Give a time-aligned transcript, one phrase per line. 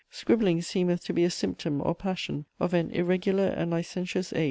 [0.09, 4.39] Scribbling seemeth to be a symptome or passion of an irregular and licentious age."